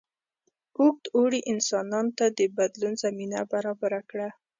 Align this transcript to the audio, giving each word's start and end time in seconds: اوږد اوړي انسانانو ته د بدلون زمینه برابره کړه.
اوږد 0.79 1.03
اوړي 1.15 1.41
انسانانو 1.53 2.11
ته 2.17 2.25
د 2.37 2.39
بدلون 2.57 2.93
زمینه 3.03 3.39
برابره 3.53 3.99
کړه. 4.09 4.29